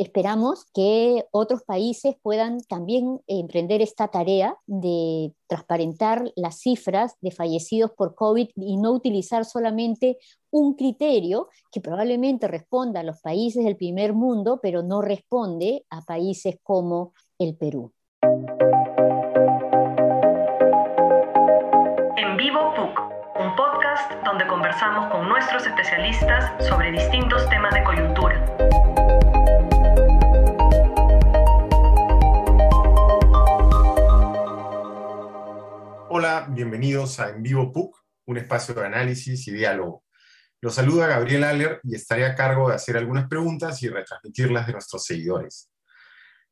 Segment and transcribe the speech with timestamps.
[0.00, 7.90] esperamos que otros países puedan también emprender esta tarea de transparentar las cifras de fallecidos
[7.90, 10.16] por COVID y no utilizar solamente
[10.50, 16.00] un criterio que probablemente responda a los países del primer mundo, pero no responde a
[16.00, 17.92] países como el Perú.
[22.16, 22.98] En vivo PUC,
[23.38, 28.46] un podcast donde conversamos con nuestros especialistas sobre distintos temas de coyuntura.
[36.22, 40.04] Hola, bienvenidos a En Vivo PUC, un espacio de análisis y diálogo.
[40.60, 44.74] Los saluda Gabriel Aller y estaré a cargo de hacer algunas preguntas y retransmitirlas de
[44.74, 45.70] nuestros seguidores.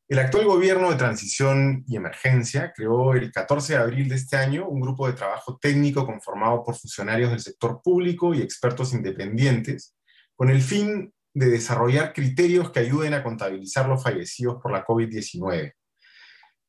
[0.08, 4.66] El actual gobierno de transición y emergencia creó el 14 de abril de este año
[4.66, 9.94] un grupo de trabajo técnico conformado por funcionarios del sector público y expertos independientes
[10.34, 15.74] con el fin de desarrollar criterios que ayuden a contabilizar los fallecidos por la COVID-19.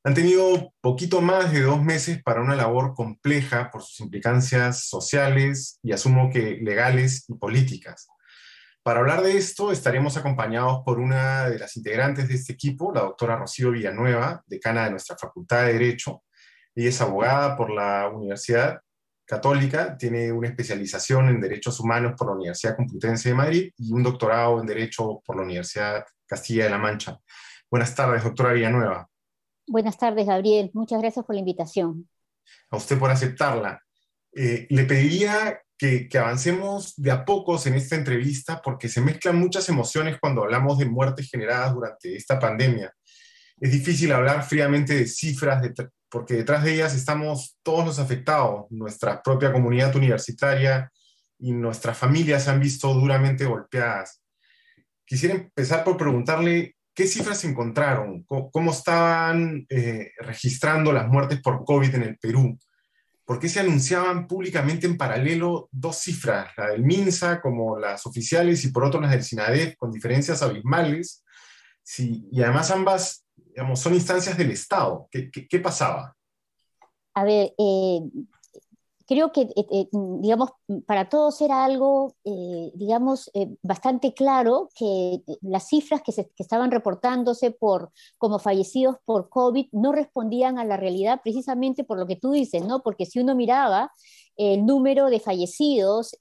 [0.05, 5.77] Han tenido poquito más de dos meses para una labor compleja por sus implicancias sociales
[5.83, 8.07] y asumo que legales y políticas.
[8.81, 13.01] Para hablar de esto estaremos acompañados por una de las integrantes de este equipo, la
[13.01, 16.23] doctora Rocío Villanueva, decana de nuestra Facultad de Derecho.
[16.73, 18.79] Ella es abogada por la Universidad
[19.25, 24.01] Católica, tiene una especialización en Derechos Humanos por la Universidad Complutense de Madrid y un
[24.01, 27.19] doctorado en Derecho por la Universidad Castilla de la Mancha.
[27.69, 29.08] Buenas tardes, doctora Villanueva.
[29.69, 30.71] Buenas tardes, Gabriel.
[30.73, 32.09] Muchas gracias por la invitación.
[32.71, 33.79] A usted por aceptarla.
[34.35, 39.69] Eh, le pediría que, avancemos de a pocos en esta entrevista porque se mezclan muchas
[39.69, 42.91] emociones cuando hablamos de muertes generadas durante esta pandemia.
[43.59, 45.61] Es difícil hablar fríamente de cifras
[46.09, 48.65] porque detrás de ellas estamos todos los afectados.
[48.71, 50.91] Nuestra propia comunidad universitaria
[51.37, 54.19] y nuestras familias se han visto duramente golpeadas.
[55.05, 58.23] Quisiera empezar por preguntarle ¿Qué cifras encontraron?
[58.23, 62.59] ¿Cómo, estaban eh, registrando las muertes por COVID en el Perú?
[63.23, 68.65] ¿Por qué se anunciaban públicamente en paralelo dos cifras, la del MINSA como las oficiales
[68.65, 71.23] y por otro las del SINADEF con diferencias abismales?
[71.97, 75.07] Y además ambas digamos, son instancias del Estado.
[75.09, 76.17] ¿Qué, qué, pasaba?
[77.13, 77.99] A ver, eh,
[79.09, 79.87] creo que, eh, eh,
[80.19, 80.51] digamos,
[80.85, 83.31] para todos era algo, eh, digamos,
[83.63, 89.93] bastante claro que las cifras que, se, estaban reportándose por, como fallecidos por COVID no
[89.93, 92.83] respondían a la realidad precisamente por lo que tú dices, ¿no?
[92.83, 93.91] Porque si uno miraba
[94.37, 96.15] el número de fallecidos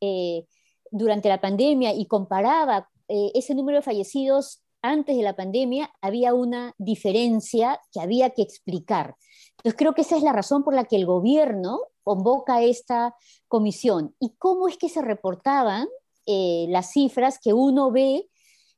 [0.91, 6.73] durante la pandemia y comparaba ese número de fallecidos antes de la pandemia, había una
[6.79, 9.15] diferencia que había que explicar.
[9.59, 13.15] Entonces creo que esa es la razón por la que el gobierno convoca esta
[13.49, 14.15] comisión.
[14.21, 15.89] ¿Y cómo es que se reportaban
[16.27, 18.29] eh, las cifras que uno ve,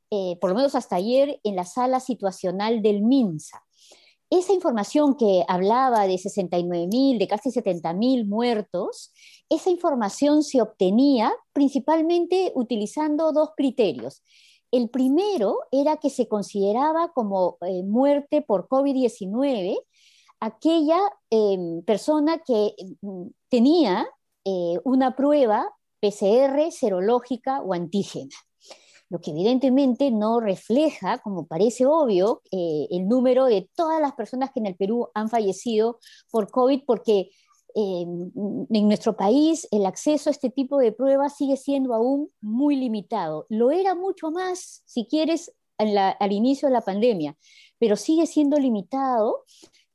[0.09, 3.63] eh, por lo menos hasta ayer, en la sala situacional del MINSA?
[4.31, 9.11] Esa información que hablaba de 69 mil, de casi 70 mil muertos,
[9.49, 14.23] esa información se obtenía principalmente utilizando dos criterios.
[14.71, 19.77] El primero era que se consideraba como eh, muerte por COVID-19
[20.41, 24.05] aquella em, persona que mm, tenía
[24.43, 25.69] eh, una prueba
[26.01, 28.35] PCR serológica o antígena,
[29.09, 34.51] lo que evidentemente no refleja, como parece obvio, eh, el número de todas las personas
[34.51, 35.99] que en el Perú han fallecido
[36.31, 37.29] por COVID, porque
[37.75, 38.31] em,
[38.69, 43.45] en nuestro país el acceso a este tipo de pruebas sigue siendo aún muy limitado.
[43.49, 47.35] Lo era mucho más, si quieres, al inicio de la pandemia,
[47.79, 49.45] pero sigue siendo limitado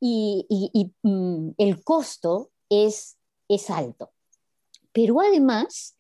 [0.01, 3.17] y, mm, el costo es,
[3.49, 4.11] es alto.
[4.93, 5.97] Pero además,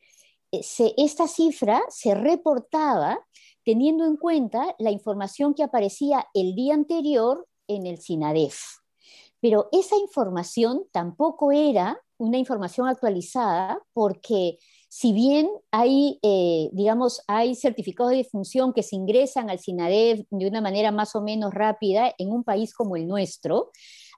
[0.53, 0.63] eh,
[0.97, 3.19] esta cifra se reportaba
[3.65, 8.61] teniendo en cuenta la información que aparecía el día anterior en el SINADEF.
[9.41, 14.59] Pero esa información tampoco era una información actualizada porque
[14.99, 20.49] si bien hay, eh, digamos, hay certificados de defunción que se ingresan al SINADEF de
[20.49, 23.73] una manera más o menos rápida en un país como el nuestro,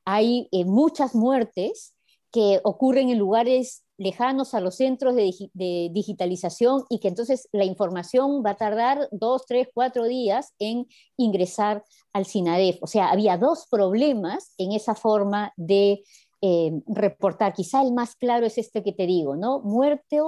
[0.05, 1.97] hay eh, muchas muertes
[2.31, 7.65] que ocurren en lugares lejanos a los centros de, de, digitalización y que entonces la
[7.65, 10.87] información va a tardar dos, tres, cuatro días en
[11.17, 11.83] ingresar
[12.13, 12.79] al SINADEF.
[12.83, 16.05] O sea, había dos problemas en esa forma de
[16.41, 17.53] eh, reportar.
[17.53, 19.61] Quizá el más claro es este que te digo, ¿no?
[19.61, 20.21] Muerte,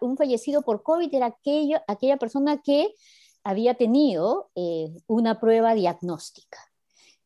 [0.00, 2.94] un fallecido por COVID era aquello, aquella persona que
[3.44, 6.58] había tenido eh, una prueba diagnóstica.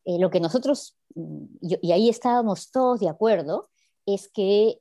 [0.03, 1.45] Eh, lo que nosotros, mm,
[1.81, 3.69] y ahí estábamos todos de acuerdo,
[4.05, 4.79] es que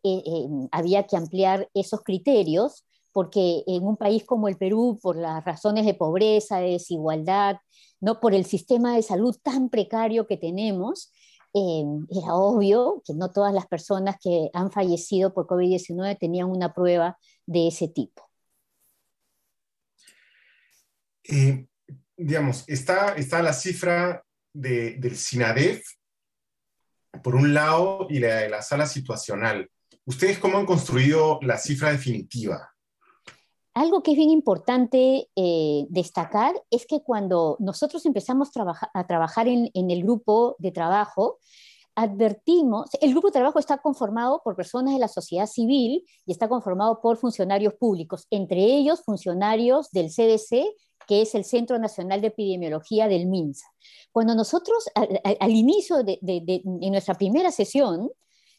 [0.70, 2.84] había que ampliar esos criterios
[3.16, 7.56] porque en un país como el Perú, por las razones de pobreza, de desigualdad,
[7.98, 8.20] ¿no?
[8.20, 11.10] por el sistema de salud tan precario que tenemos,
[11.56, 16.74] eh, era obvio que no todas las personas que han fallecido por COVID-19 tenían una
[16.74, 17.16] prueba
[17.46, 18.28] de ese tipo.
[21.24, 21.66] Eh,
[22.14, 24.22] digamos, está, está la cifra
[24.52, 25.82] del SINADEF,
[27.22, 29.70] por un lado, y la de la sala situacional.
[30.04, 32.75] ¿Ustedes cómo han construido la cifra definitiva?
[33.76, 38.48] Algo que es bien importante eh, destacar es que cuando nosotros empezamos
[38.94, 41.40] a trabajar en, el grupo de trabajo,
[41.94, 46.48] advertimos, el grupo de trabajo está conformado por personas de la sociedad civil y está
[46.48, 50.74] conformado por funcionarios públicos, entre ellos funcionarios del CDC,
[51.06, 53.66] que es el Centro Nacional de Epidemiología del MINSA.
[54.10, 58.10] Cuando nosotros, al, inicio de, de, nuestra primera sesión,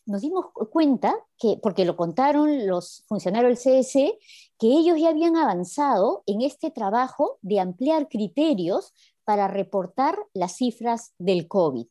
[0.08, 4.18] nos dimos cuenta que, porque lo contaron los funcionarios del CDC,
[4.58, 8.94] que ellos ya habían avanzado en este trabajo de ampliar criterios
[9.24, 11.88] para reportar las cifras del COVID.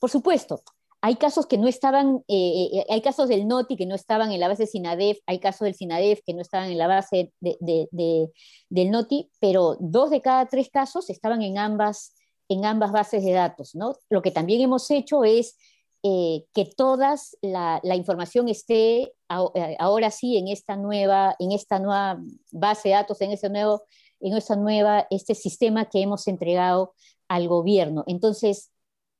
[0.00, 0.62] Por supuesto,
[1.02, 4.40] hay casos que no estaban, eh, eh, hay casos del NOTI que no estaban en
[4.40, 8.90] la base de SINADEF, hay casos del SINADEF que no estaban en la base del
[8.90, 12.14] NOTI, pero dos de cada tres casos estaban en ambas,
[12.48, 13.74] en ambas bases de datos.
[13.74, 13.94] ¿no?
[14.10, 15.56] Lo que también hemos hecho es
[16.02, 22.20] eh, que toda la, información esté ahora sí en esta nueva, en esta nueva
[22.52, 23.82] base de datos, en ese nuevo,
[24.20, 26.94] en esta nueva, este sistema que hemos entregado
[27.28, 28.04] al gobierno.
[28.06, 28.70] Entonces,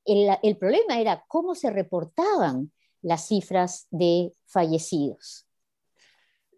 [0.05, 5.47] el, problema era cómo se reportaban las cifras de fallecidos.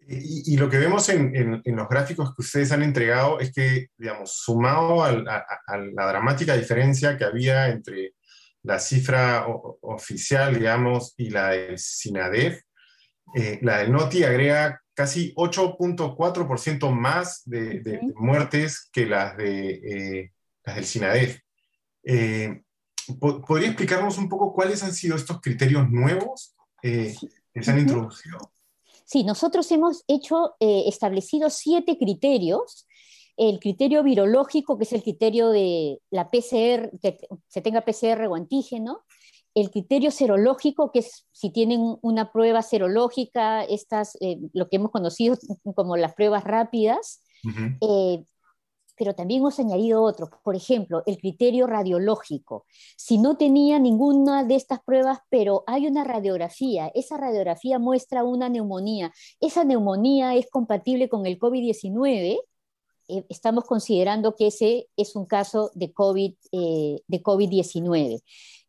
[0.05, 5.01] Y, lo que vemos en, los gráficos que ustedes han entregado es que, digamos, sumado
[5.03, 8.13] a, la dramática diferencia que había entre
[8.63, 9.45] la cifra
[9.81, 12.61] oficial, digamos, y la del SINADEF,
[13.35, 20.31] eh, la del NOTI agrega casi 8.4% más de, muertes que las, de, eh,
[20.63, 21.39] las del SINADEF.
[22.03, 22.61] Eh,
[23.19, 27.15] ¿Podría explicarnos un poco cuáles han sido estos criterios nuevos eh,
[27.53, 28.37] que se han introducido?
[29.05, 32.87] Sí, nosotros hemos hecho, eh, establecido siete criterios.
[33.35, 37.17] El criterio virológico, que es el criterio de la PCR, que
[37.47, 39.01] se tenga PCR o antígeno.
[39.55, 44.91] El criterio serológico, que es si tienen una prueba serológica, estas, eh, lo que hemos
[44.91, 45.37] conocido
[45.75, 47.21] como las pruebas rápidas
[48.95, 50.29] pero también hemos añadido otros.
[50.43, 52.65] Por ejemplo, el criterio radiológico.
[52.97, 58.49] Si no tenía ninguna de estas pruebas, pero hay una radiografía, esa radiografía muestra una
[58.49, 62.39] neumonía, esa neumonía es compatible con el COVID-19,
[63.09, 68.21] eh, estamos considerando que ese es un caso de COVID, eh, de COVID-19.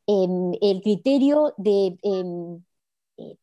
[0.07, 2.63] Em, el criterio em,
[3.17, 3.37] eh,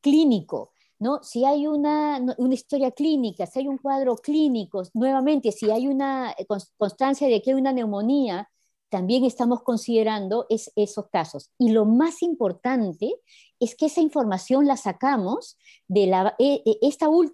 [0.00, 1.22] clínico, ¿no?
[1.22, 6.46] Si hay una, historia clínica, si hay un cuadro clínico, nuevamente, si hay una eh,
[6.76, 8.48] constancia de que hay una neumonía
[8.88, 11.50] también estamos considerando es, esos casos.
[11.58, 13.14] Y lo más importante
[13.58, 16.78] es que esa información la sacamos de la, eh, eh,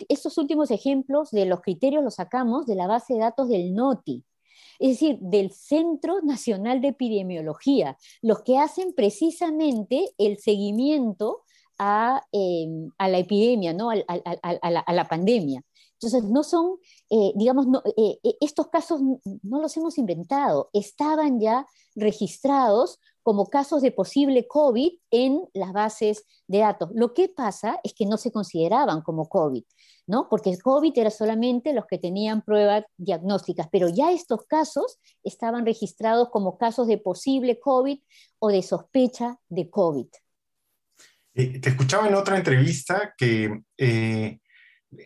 [0.09, 4.25] estos últimos ejemplos de los criterios los sacamos de la base de datos del NOTI,
[4.79, 11.43] es decir, del Centro Nacional de Epidemiología, los que hacen precisamente el seguimiento
[11.83, 13.91] a, em, la epidemia, ¿no?
[13.91, 15.63] a, la, pandemia.
[15.95, 16.77] Entonces, no son,
[17.11, 17.67] eh, digamos,
[18.41, 19.01] estos casos
[19.43, 26.25] no los hemos inventado, estaban ya registrados como casos de posible COVID en las bases
[26.47, 26.91] de datos.
[26.95, 29.65] Lo que pasa es que no se consideraban como COVID,
[30.07, 30.29] ¿no?
[30.29, 36.31] Porque COVID era solamente los que tenían pruebas diagnósticas, pero ya estos casos estaban registrados
[36.31, 37.99] como casos de posible COVID
[38.39, 40.07] o de sospecha de COVID.
[41.35, 44.39] Eh, te escuchaba en otra entrevista que eh,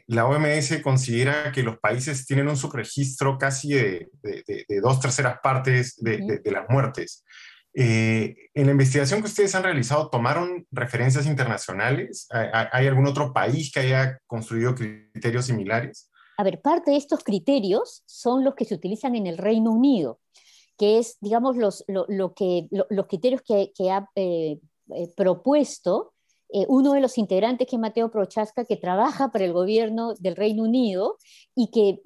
[0.07, 4.09] la OMS considera que los países tienen un subregistro casi de,
[4.83, 7.25] dos terceras partes de, las muertes.
[7.75, 12.27] Eh, en la investigación que ustedes han realizado, ¿tomaron referencias internacionales?
[12.31, 16.11] ¿Hay, algún otro país que haya construido criterios similares?
[16.39, 20.21] A ver, parte de estos criterios son los que se utilizan en el Reino Unido,
[20.77, 24.59] que es, digamos, los, lo, que, los criterios que, ha eh,
[26.51, 30.37] eh, uno de los integrantes, que es Mateo Prochaska, que trabaja para el gobierno del
[30.37, 31.17] Reino Unido
[31.55, 32.01] y que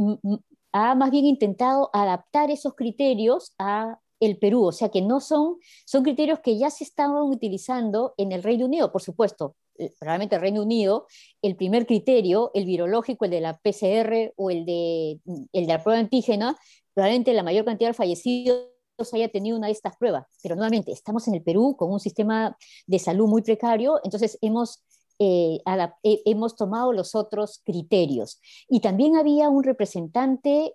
[0.73, 5.56] ha más bien intentado adaptar esos criterios a el Perú, o sea que no son,
[5.87, 10.37] son criterios que ya se estaban utilizando en el Reino Unido, por supuesto, eh, probablemente
[10.37, 11.06] el Reino Unido,
[11.40, 15.20] el primer criterio, el virológico, el de la PCR o el de,
[15.52, 16.54] el de la prueba antígena,
[16.92, 18.68] probablemente la mayor cantidad de fallecidos
[19.12, 22.57] haya tenido una de estas pruebas, pero nuevamente estamos en el Perú con un sistema
[22.87, 24.85] de salud muy precario, entonces hemos
[25.19, 25.59] eh,
[26.02, 28.40] eh, hemos tomado los otros criterios.
[28.69, 30.75] Y también había un representante,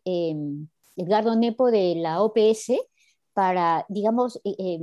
[0.96, 2.74] Edgardo Nepo, de la OPS,
[3.36, 4.80] para, digamos, eh, eh,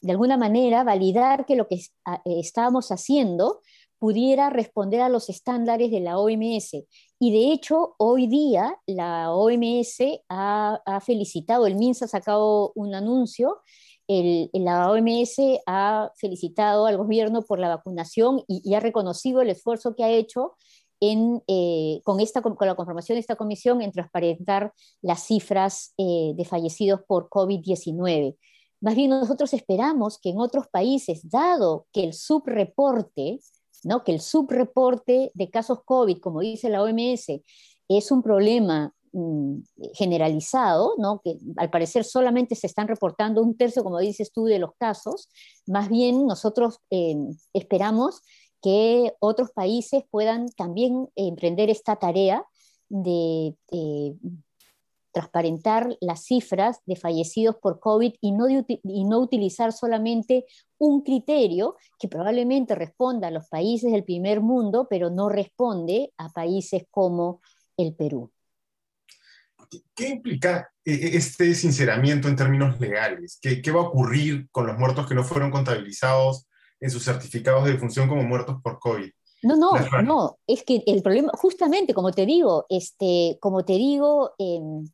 [0.00, 3.62] de alguna manera validar que lo que ah, eh, estábamos haciendo
[3.98, 6.84] pudiera responder a los estándares de la OMS.
[7.18, 13.58] Y de hecho, hoy día la OMS ha, felicitado, el MINSA ha sacado un anuncio,
[14.06, 19.50] el, la OMS ha felicitado al gobierno por la vacunación y, y ha reconocido el
[19.50, 20.54] esfuerzo que ha hecho
[21.00, 26.44] eh, con, esta, con la conformación de esta comisión en transparentar las cifras eh, de
[26.44, 28.36] fallecidos por COVID-19.
[28.80, 33.38] Más bien nosotros esperamos que en otros países, dado que el subreporte,
[33.84, 34.04] ¿no?
[34.04, 37.42] que el subreporte de casos COVID, como dice la OMS,
[37.88, 39.58] es un problema mm,
[39.94, 41.20] generalizado, ¿no?
[41.24, 45.28] que al parecer solamente se están reportando un tercio, como dices tú, de los casos,
[45.66, 47.16] más bien nosotros eh,
[47.52, 48.22] esperamos
[48.62, 52.44] que otros países puedan también emprender esta tarea
[52.88, 54.14] de eh,
[55.12, 60.44] transparentar las cifras de fallecidos por COVID y no, y no utilizar solamente
[60.78, 66.28] un criterio que probablemente responda a los países del primer mundo, pero no responde a
[66.28, 67.40] países como
[67.76, 68.32] el Perú.
[69.94, 73.38] ¿Qué implica eh, este sinceramiento en términos legales?
[73.40, 76.48] ¿Qué, ¿Qué, va a ocurrir con los muertos que no fueron contabilizados
[76.80, 79.10] en sus certificados de defunción como muertos por COVID.
[79.42, 84.32] No, no, no, es que el problema, justamente como te digo, este, como te digo,
[84.38, 84.90] en,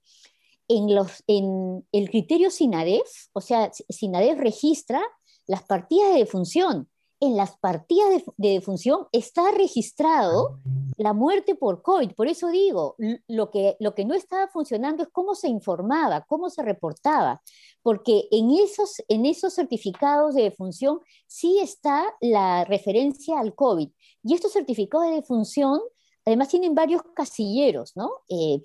[0.69, 5.03] los, en el criterio SINADEF, o sea, SINADEF registra
[5.47, 6.89] las partidas de defunción.
[7.25, 12.13] En las partidas de, de defunción está registrado ah, la muerte por COVID.
[12.13, 12.97] Por eso digo,
[13.29, 17.43] lo que, lo que no estaba funcionando es cómo se informaba, cómo se reportaba,
[17.83, 23.89] porque en esos, en esos certificados de defunción sí está la referencia al COVID.
[24.23, 25.81] Y estos certificados de defunción
[26.27, 28.11] además tienen varios casilleros, ¿no?
[28.29, 28.61] Eh,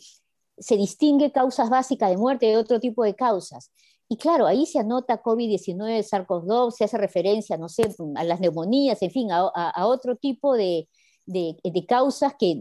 [0.58, 3.72] se distingue causas básicas de muerte de otro tipo de causas.
[4.10, 7.84] Y claro, ahí se anota COVID-19, SARS-CoV-2, se hace referencia, no sé,
[8.16, 10.90] a las neumonías, en fin, a otro tipo de,
[11.30, 12.56] de, causas que,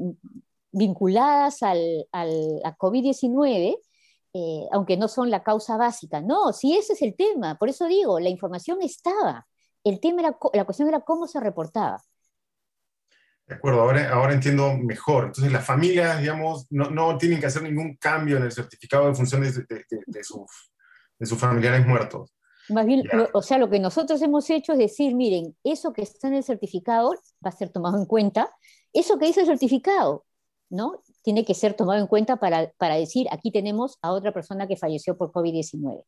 [0.73, 3.79] vinculadas al, a COVID-19,
[4.35, 6.21] eh, aunque no son la causa básica.
[6.21, 7.57] No, sí, ese es el tema.
[7.57, 9.47] Por eso digo, la información estaba.
[9.85, 12.03] El tema era, la cuestión era cómo se reportaba.
[13.47, 15.27] De acuerdo, ahora, ahora entiendo mejor.
[15.27, 19.17] Entonces, las familias, digamos, no, no tienen que hacer ningún cambio en el certificado en
[19.17, 20.71] función de, de, de, sus,
[21.19, 22.33] de sus familiares muertos.
[22.69, 26.29] Más bien, o sea, lo que nosotros hemos hecho es decir, miren, eso que está
[26.29, 28.55] en el certificado va a ser tomado en cuenta,
[28.93, 30.27] eso que dice el certificado,
[30.69, 31.03] ¿no?
[31.23, 34.77] Tiene que ser tomado en cuenta para, para decir, aquí tenemos a otra persona que
[34.77, 36.05] falleció por COVID-19.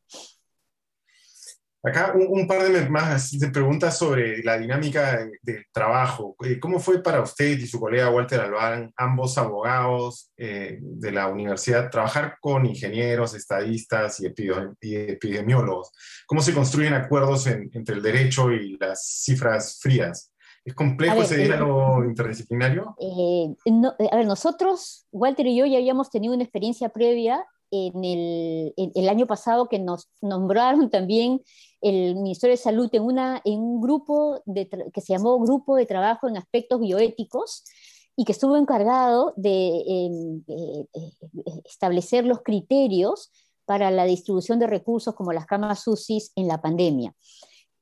[1.83, 6.37] Acá un, par de más de preguntas sobre la dinámica del trabajo.
[6.45, 11.29] Eh, ¿Cómo fue para usted y su colega Walter Albán, ambos abogados eh, de la
[11.29, 15.91] universidad, trabajar con ingenieros, estadistas y, epidemiólogos?
[16.27, 20.35] ¿Cómo se construyen acuerdos entre el derecho y las cifras frías?
[20.63, 22.95] ¿Es complejo ese diálogo interdisciplinario?
[23.01, 29.27] a ver, nosotros, Walter y yo, ya habíamos tenido una experiencia previa en el, año
[29.27, 31.43] pasado que nos nombraron también
[31.81, 36.29] el Ministerio de Salud en, una, en un grupo que se llamó Grupo de Trabajo
[36.29, 37.65] en Aspectos Bioéticos
[38.17, 40.43] y que estuvo encargado de em,
[41.65, 43.31] establecer los criterios
[43.65, 47.15] para la distribución de recursos como las camas UCI en la pandemia.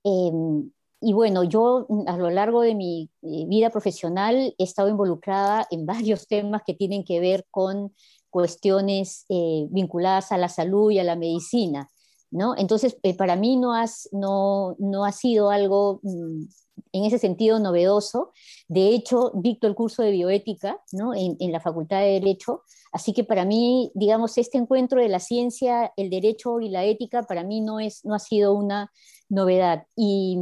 [0.05, 5.87] Em, y bueno, yo a lo largo de mi vida profesional he estado involucrada en
[6.13, 7.95] varios temas que tienen que ver con
[8.31, 11.89] cuestiones eh, vinculadas a la salud y a la medicina.
[12.31, 12.55] ¿no?
[12.57, 16.45] Entonces, eh, para mí no, has, no, no, ha sido algo mm,
[16.93, 18.33] en ese sentido novedoso.
[18.69, 21.15] De hecho, dicto el curso de bioética ¿no?
[21.15, 25.21] en, en, la Facultad de Derecho, así que para mí, digamos, este encuentro de la
[25.21, 28.93] ciencia, el derecho y la ética, para mí no, es, no ha sido una
[29.29, 29.87] novedad.
[29.97, 30.39] Y,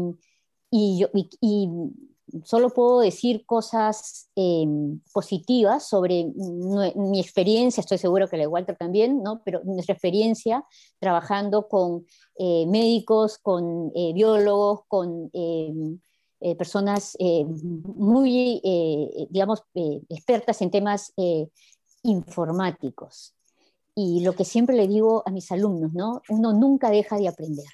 [0.71, 1.09] y, yo,
[1.41, 1.69] y
[2.45, 6.33] solo puedo decir cosas em, positivas sobre
[6.95, 9.43] mi experiencia, estoy seguro que la de Walter también, ¿no?
[9.45, 10.65] pero nuestra experiencia
[10.99, 12.07] trabajando con
[12.39, 15.99] eh, médicos, con eh, biólogos, con em,
[16.41, 17.17] eh, personas
[17.97, 18.61] muy,
[19.31, 19.63] digamos,
[20.11, 21.13] expertas en temas
[22.03, 23.35] informáticos.
[23.95, 26.21] Y lo que siempre le digo a mis alumnos, ¿no?
[26.29, 27.65] Uno nunca deja de aprender.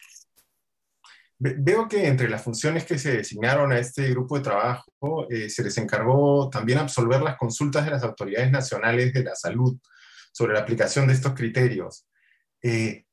[1.45, 5.65] Veo que entre las funciones que se designaron a este grupo de trabajo, eh, se
[5.65, 9.77] les encargó también absolver las consultas de las autoridades nacionales de la salud
[10.33, 12.07] sobre la aplicación de estos criterios.
[12.63, 13.07] Eh,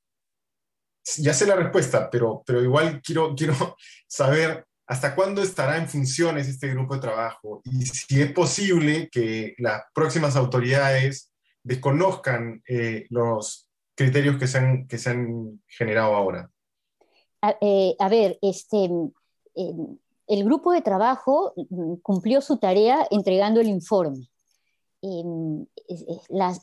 [1.17, 3.75] ya sé la respuesta, pero, pero igual quiero, quiero
[4.07, 9.55] saber hasta cuándo estará en funciones este grupo de trabajo y si es posible que
[9.57, 11.31] las próximas autoridades
[11.63, 16.47] desconozcan eh, los criterios que se han, que se han generado ahora.
[17.61, 18.85] Eh, a, ver, este,
[19.55, 24.29] em, el grupo de trabajo mm, cumplió su tarea entregando el informe.
[25.01, 25.65] Em,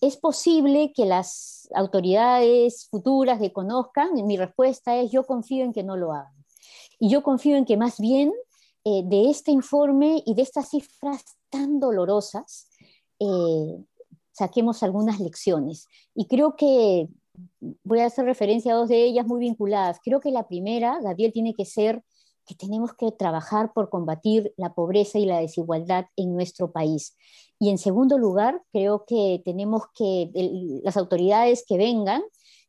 [0.02, 4.10] es, posible que las autoridades futuras le conozcan.
[4.26, 6.34] Mi respuesta es yo confío en que no lo hagan.
[6.98, 8.32] Y yo confío en que más bien
[8.84, 12.68] eh, de este informe y de estas cifras tan dolorosas
[13.18, 13.84] eh,
[14.32, 15.86] saquemos algunas lecciones.
[16.14, 17.08] Y creo que
[17.84, 19.98] voy a hacer referencia a dos de ellas muy vinculadas.
[20.02, 22.02] Creo que la primera, Gabriel, tiene que ser
[22.46, 27.16] que tenemos que trabajar por combatir la pobreza y la desigualdad en nuestro país.
[27.58, 30.30] Y en segundo lugar, creo que tenemos que,
[30.84, 32.22] las autoridades que vengan,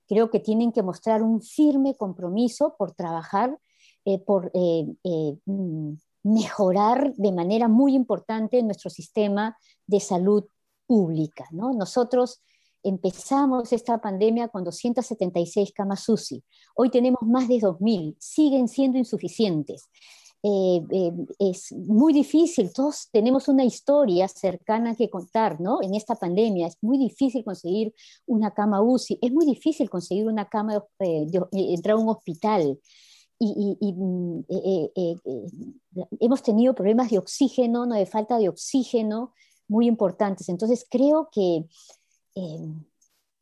[0.08, 3.58] creo que tienen que mostrar un firme compromiso por trabajar,
[4.06, 10.45] eh, por eh, eh, mm, mejorar de manera muy importante nuestro sistema de salud
[10.88, 11.45] pública.
[11.51, 11.73] ¿no?
[11.73, 12.41] Nosotros
[12.83, 16.43] empezamos esta pandemia con 276 camas UCI.
[16.75, 19.89] Hoy tenemos más de 2.000, siguen siendo insuficientes.
[20.43, 25.81] Eh, eh, es muy difícil, todos tenemos una historia cercana que contar, ¿no?
[25.81, 27.93] En esta pandemia es muy difícil conseguir
[28.27, 32.79] una cama UCI, es muy difícil conseguir una cama, eh, entrar a un hospital.
[33.39, 34.45] Y, mm,
[36.19, 39.33] hemos tenido problemas de oxígeno, no de falta de oxígeno
[39.67, 40.49] muy importantes.
[40.49, 41.65] Entonces creo que
[42.38, 42.86] Em,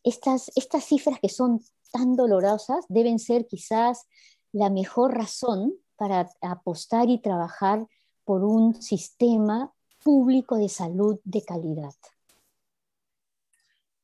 [0.05, 1.59] estas, estas cifras que son
[1.91, 4.05] tan dolorosas deben ser quizás
[4.53, 7.85] la mejor razón para apostar y trabajar
[8.23, 11.93] por un sistema público de salud de calidad.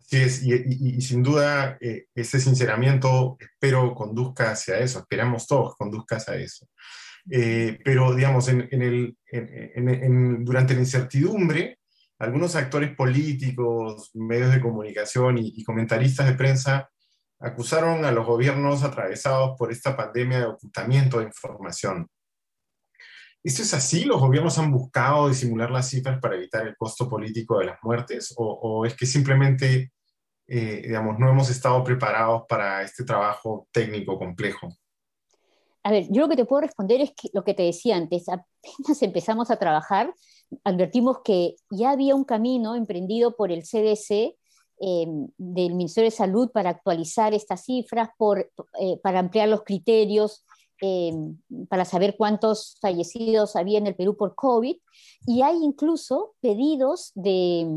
[0.10, 6.36] Es, y, sin duda eh, ese sinceramiento espero conduzca hacia eso, esperamos todos conduzca hacia
[6.36, 6.67] eso.
[7.30, 9.15] Eh, pero digamos, en, el,
[10.43, 11.80] durante la incertidumbre,
[12.21, 16.88] algunos actores políticos, medios de comunicación y, comentaristas de prensa
[17.39, 22.07] acusaron a los gobiernos atravesados por esta pandemia de ocultamiento de información.
[23.43, 24.03] ¿Esto es así?
[24.03, 28.31] ¿Los gobiernos han buscado disimular las cifras para evitar el costo político de las muertes?
[28.38, 29.91] ¿O, es que simplemente,
[30.45, 34.69] eh, digamos, no hemos estado preparados para este trabajo técnico complejo?
[35.81, 38.29] A ver, yo lo que te puedo responder es que lo que te decía antes,
[38.29, 40.13] apenas empezamos a trabajar,
[40.63, 44.35] advertimos que ya había un camino emprendido por el CDC
[44.83, 45.05] eh,
[45.37, 50.43] del Ministerio de Salud para actualizar estas cifras, por, eh, para ampliar los criterios,
[50.81, 51.13] eh,
[51.69, 54.75] para saber cuántos fallecidos había en el Perú por COVID.
[55.27, 57.67] Y hay incluso pedidos de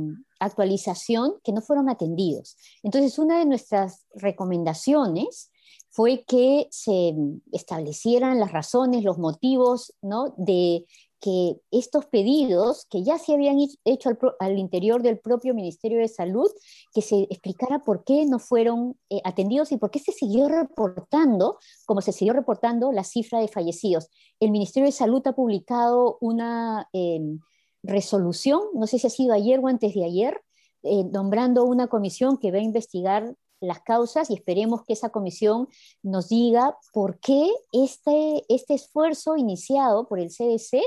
[0.40, 2.56] actualización que no fueron atendidos.
[2.82, 5.50] Entonces, una de nuestras recomendaciones
[5.90, 7.14] fue que se
[7.52, 10.34] establecieran las razones, los motivos ¿no?
[10.38, 10.86] de
[11.24, 13.56] que estos pedidos que ya se habían
[13.86, 16.50] hecho al, interior del propio Ministerio de Salud,
[16.92, 21.56] que se explicara por qué no fueron eh, atendidos y por qué se siguió reportando,
[21.86, 24.10] como se siguió reportando, la cifra de fallecidos.
[24.38, 27.40] El Ministerio de Salud ha publicado una em,
[27.82, 30.42] resolución, no sé si ha sido ayer o antes de ayer,
[30.82, 35.68] eh, nombrando una comisión que va a investigar las causas y esperemos que esa comisión
[36.02, 40.82] nos diga por qué este, este esfuerzo iniciado por el CDC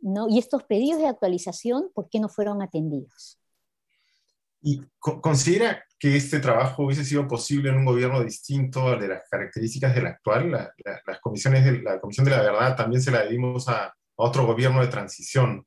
[0.00, 0.28] ¿no?
[0.28, 3.38] y estos pedidos de actualización, por qué no fueron atendidos.
[4.62, 9.22] ¿Y considera que este trabajo hubiese sido posible en un gobierno distinto al de las
[9.30, 10.50] características del actual?
[10.50, 10.72] La,
[11.06, 14.44] las comisiones de, la Comisión de la Verdad también se la dimos a, a otro
[14.44, 15.64] gobierno de transición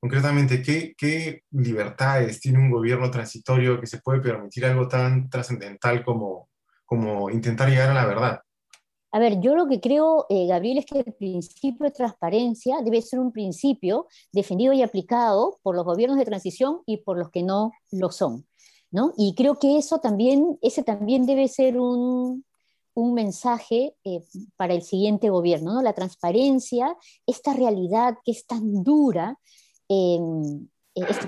[0.00, 6.48] concretamente, ¿qué, libertades tiene un gobierno transitorio que se puede permitir algo tan trascendental como,
[6.84, 8.40] como intentar llegar a la verdad?
[9.10, 13.00] A ver, yo lo que creo, eh, Gabriel, es que el principio de transparencia debe
[13.00, 17.42] ser un principio defendido y aplicado por los gobiernos de transición y por los que
[17.42, 18.46] no lo son.
[18.90, 19.12] ¿no?
[19.16, 22.44] Y creo que eso también, ese también debe ser un,
[22.94, 24.22] un mensaje eh,
[24.56, 25.82] para el siguiente gobierno, ¿no?
[25.82, 29.38] La transparencia, esta realidad que es tan dura,
[29.88, 30.68] Em,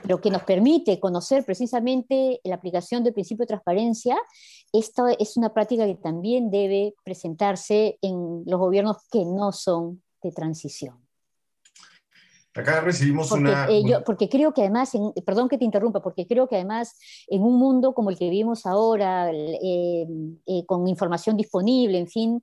[0.02, 4.16] pero que nos permite conocer precisamente la aplicación del principio de transparencia,
[4.72, 10.32] esto es una práctica que también debe presentarse en los gobiernos que no son de
[10.32, 10.98] transición.
[12.54, 13.68] Acá recibimos una...
[13.70, 14.92] Eh, porque creo que además,
[15.24, 18.66] perdón que te interrumpa, porque creo que además en un mundo como el que vivimos
[18.66, 20.06] ahora, eh,
[20.46, 22.42] eh, con información disponible, en fin,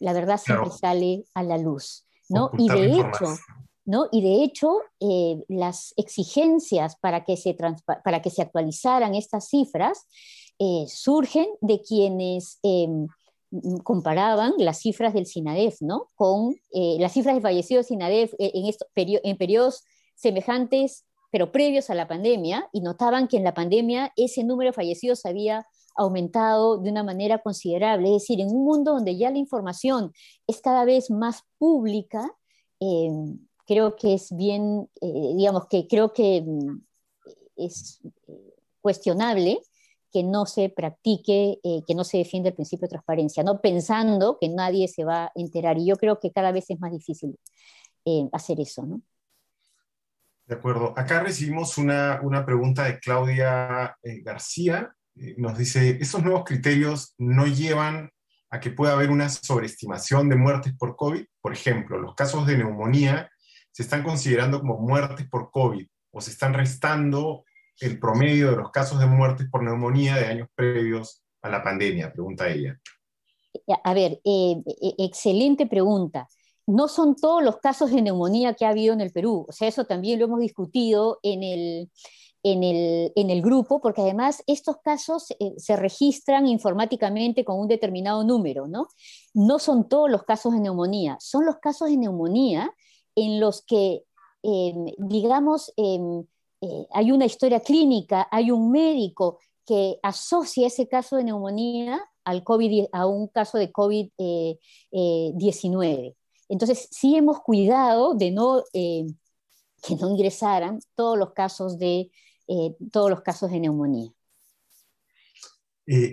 [0.00, 2.04] la verdad siempre sale a la luz.
[2.28, 2.50] ¿no?
[2.58, 3.26] Y de hecho,
[4.12, 7.56] y de hecho, eh, las exigencias para que, se
[8.04, 10.06] para que se actualizaran estas cifras
[10.58, 13.06] eh, surgen de quienes em,
[13.84, 16.10] comparaban las cifras del SINADEF ¿no?
[16.16, 22.08] con eh, las cifras de fallecidos SINADEF en, en periodos semejantes, pero previos a la
[22.08, 27.04] pandemia, y notaban que en la pandemia ese número de fallecidos había aumentado de una
[27.04, 28.08] manera considerable.
[28.08, 30.12] Es decir, en un mundo donde ya la información
[30.46, 32.30] es cada vez más pública,
[32.80, 36.80] em, creo que es bien, eh, digamos que creo que mm,
[37.56, 39.60] es eh, cuestionable
[40.10, 44.38] que no se practique, eh, que no se defienda el principio de transparencia, no pensando
[44.40, 45.76] que nadie se va a enterar.
[45.76, 47.38] Y yo creo que cada vez es más difícil
[48.32, 49.02] hacer eso, ¿no?
[50.46, 50.94] De acuerdo.
[50.96, 54.94] Acá recibimos una, una pregunta de Claudia García.
[55.36, 58.10] nos dice, ¿esos nuevos criterios no llevan
[58.48, 61.22] a que pueda haber una sobreestimación de muertes por COVID?
[61.42, 63.30] Por ejemplo, los casos de neumonía
[63.70, 67.44] se están considerando como muertes por COVID o se están restando
[67.80, 72.12] el promedio de los casos de muertes por neumonía de años previos a la pandemia?
[72.12, 72.78] Pregunta ella.
[73.84, 76.28] A ver, eh, eh, excelente pregunta.
[76.66, 79.46] No son todos los casos de neumonía que ha habido en el Perú.
[79.48, 81.90] O sea, eso también lo hemos discutido en el,
[82.42, 87.68] en el, en el grupo, porque además estos casos eh, se registran informáticamente con un
[87.68, 88.88] determinado número, ¿no?
[89.34, 92.70] No son todos los casos de neumonía, son los casos de neumonía
[93.24, 94.04] en los que,
[94.42, 96.24] em, digamos, em,
[96.60, 102.42] eh, hay una historia clínica, hay un médico que asocia ese caso de neumonía al
[102.44, 104.10] COVID, a un caso de COVID-19.
[105.86, 106.14] Eh, eh,
[106.48, 109.14] Entonces, sí hemos cuidado de no, em,
[109.82, 112.10] que no ingresaran todos los casos de,
[112.90, 114.10] todos los casos de neumonía.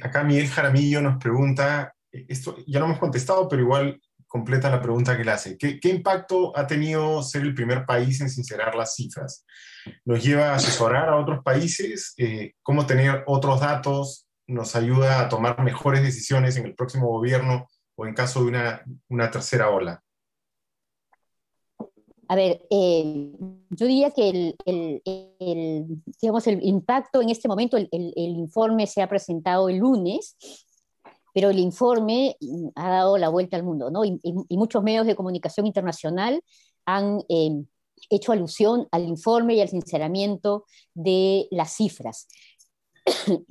[0.03, 5.15] acá Miguel Jaramillo nos pregunta, esto ya lo hemos contestado, pero igual completa la pregunta
[5.15, 5.57] que le hace.
[5.57, 9.45] ¿Qué, impacto ha tenido ser el primer país en sincerar las cifras?
[10.03, 12.13] ¿Nos lleva a asesorar a otros países?
[12.17, 17.67] Eh, ¿Cómo tener otros datos nos ayuda a tomar mejores decisiones en el próximo gobierno
[17.95, 20.03] o en caso de una, una tercera ola?
[22.27, 23.31] A ver, eh,
[23.69, 25.01] yo diría que el, el,
[25.39, 25.85] el,
[26.21, 30.35] digamos, el impacto en este momento, el, informe se ha presentado el lunes,
[31.36, 34.06] pero el informe mm, ha dado la vuelta al mundo, ¿no?
[34.06, 34.19] Y,
[34.52, 36.41] muchos medios de comunicación internacional
[36.86, 37.62] han eh,
[38.10, 40.63] hecho alusión al informe y al sinceramiento
[40.95, 42.28] de las cifras.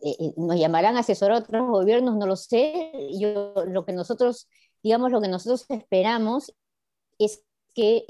[0.00, 2.92] Eh, eh, nos llamarán a asesorar a otros gobiernos, no lo sé.
[3.18, 4.46] Yo, lo que nosotros,
[4.82, 6.52] digamos, lo que nosotros esperamos
[7.18, 7.42] es
[7.74, 8.04] que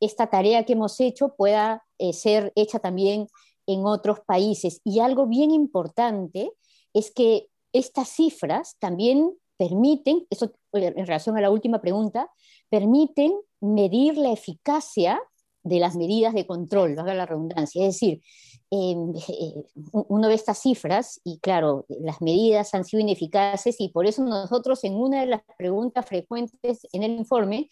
[0.00, 3.28] esta tarea que hemos hecho pueda ser hecha también
[3.66, 4.80] en otros países.
[4.82, 6.52] Y algo bien importante
[6.98, 12.30] es que estas cifras también permiten, eso en relación a la última pregunta,
[12.68, 15.20] permiten medir la eficacia
[15.62, 17.86] de las medidas de control, valga la redundancia.
[17.86, 18.22] Es decir,
[18.70, 19.54] em, eh,
[19.92, 24.84] uno ve estas cifras y claro, las medidas han sido ineficaces y por eso nosotros
[24.84, 27.68] en una de las preguntas frecuentes en el informe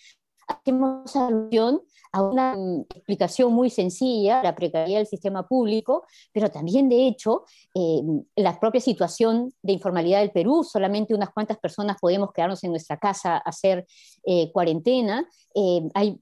[0.46, 1.80] hacemos alusión
[2.14, 7.44] a una mm, explicación muy sencilla, la precariedad del sistema público, pero también, de hecho,
[7.74, 8.02] eh,
[8.37, 12.98] la propia situación de informalidad del Perú, solamente unas cuantas personas podemos quedarnos en nuestra
[12.98, 13.85] casa a hacer
[14.24, 16.18] eh, cuarentena, eh, hay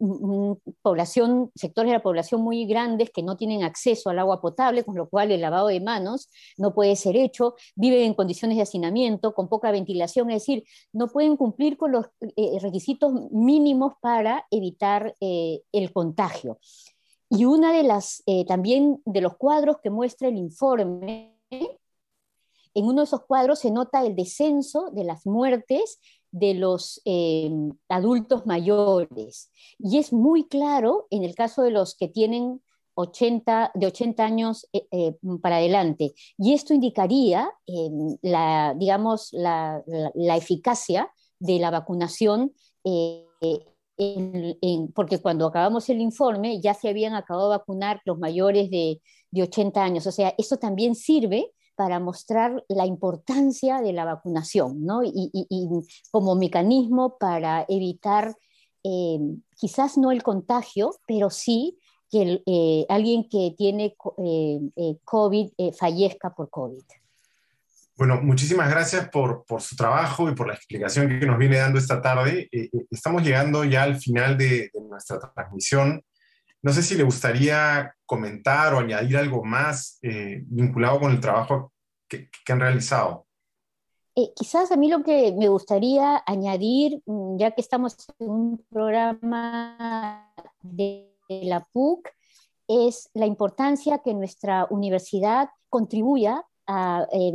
[0.82, 4.96] población, sectores de la población muy grandes que no tienen acceso al agua potable, con
[4.96, 9.35] lo cual el lavado de manos no puede ser hecho, viven en condiciones de hacinamiento,
[9.35, 12.06] con poca ventilación, es decir, no pueden cumplir con los
[12.62, 14.12] requisitos mínimos para
[14.51, 16.59] evitar el el contagio.
[17.35, 23.01] Y una de las, eh, también de los cuadros que muestra el informe, en uno
[23.01, 25.98] de esos cuadros se nota el descenso de las muertes
[26.31, 27.51] de los eh,
[27.88, 29.51] adultos mayores.
[29.79, 32.61] Y es muy claro en el caso de los que tienen
[32.94, 36.12] 80, de 80 años eh, para adelante.
[36.37, 37.51] Y esto indicaría
[38.20, 39.83] la, digamos, la,
[40.37, 42.53] eficacia de la vacunación
[44.94, 49.00] porque cuando acabamos el informe ya se habían acabado de vacunar los mayores de,
[49.31, 50.07] de 80 años.
[50.07, 55.02] O sea, eso también sirve para mostrar la importancia de la vacunación, ¿no?
[55.02, 55.31] Y,
[56.11, 58.37] como mecanismo para evitar
[58.85, 59.18] eh,
[59.57, 61.78] quizás no el contagio, pero sí
[62.11, 66.83] que eh, alguien que tiene eh, COVID fallezca por COVID.
[67.96, 71.78] Bueno, muchísimas gracias por, por, su trabajo y por la explicación que nos viene dando
[71.78, 72.48] esta tarde.
[72.50, 76.02] Eh, eh, estamos llegando ya al final de, nuestra transmisión.
[76.62, 81.72] No sé si le gustaría comentar o añadir algo más eh, vinculado con el trabajo
[82.09, 83.26] que, han realizado.
[84.37, 90.33] quizás a mí lo que me gustaría añadir, mm, ya que estamos en un programa
[90.62, 92.09] de la PUC,
[92.68, 97.33] es la importancia que nuestra universidad contribuya a eh,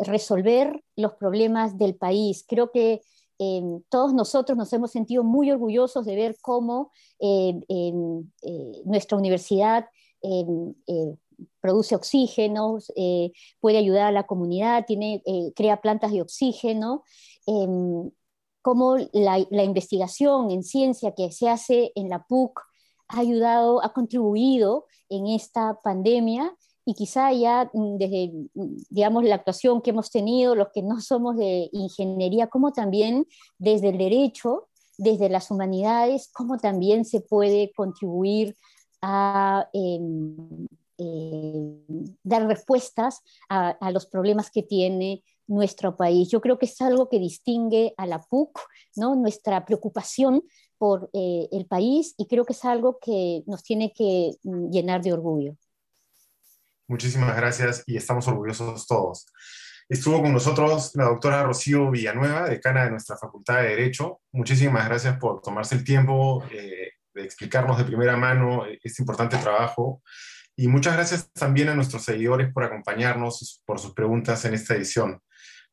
[0.00, 2.44] resolver los problemas del país.
[2.46, 3.02] Creo que
[3.38, 7.54] eh, todos nosotros nos hemos sentido muy orgullosos de ver cómo eh,
[8.84, 9.86] nuestra universidad
[11.60, 12.78] produce oxígeno,
[13.60, 15.22] puede ayudar a la comunidad, tiene,
[15.54, 17.04] crea plantas de oxígeno,
[18.62, 22.60] cómo la, investigación en ciencia que se hace en la PUC
[23.08, 29.34] ha ayudado, ha contribuido en esta pandemia y quizá ya mm, desde, mm, digamos, la
[29.34, 33.26] actuación que hemos tenido, los que no somos de ingeniería, como también
[33.58, 38.56] desde el derecho, desde las humanidades, cómo también se puede contribuir
[39.02, 40.66] a em,
[40.98, 41.80] em,
[42.22, 46.28] dar respuestas a, los problemas que tiene nuestro país.
[46.30, 48.58] Yo creo que es algo que distingue a la PUC,
[48.96, 49.14] ¿no?
[49.16, 50.42] nuestra preocupación
[50.78, 55.02] por eh, el país y creo que es algo que nos tiene que mm, llenar
[55.02, 55.56] de orgullo.
[56.88, 59.26] Muchísimas gracias y estamos orgullosos todos.
[59.88, 64.20] Estuvo con nosotros la doctora Rocío Villanueva, decana de nuestra Facultad de Derecho.
[64.32, 70.02] Muchísimas gracias por tomarse el tiempo eh, de explicarnos de primera mano este importante trabajo.
[70.56, 75.20] Y muchas gracias también a nuestros seguidores por acompañarnos, por sus preguntas en esta edición.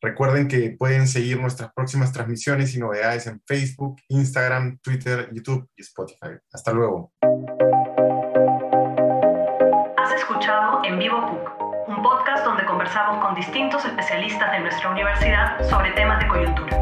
[0.02, 5.82] Recuerden que pueden seguir nuestras próximas transmisiones y novedades en Facebook, Instagram, Twitter, YouTube y
[5.82, 6.38] Spotify.
[6.52, 7.14] Hasta luego.
[10.84, 11.40] En Vivo
[11.88, 16.76] un podcast donde conversamos con distintos especialistas de nuestra universidad sobre temas de coyuntura.